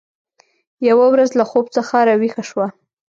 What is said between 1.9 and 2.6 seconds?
راویښه